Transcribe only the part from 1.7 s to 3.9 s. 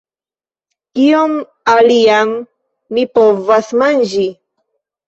alian mi povas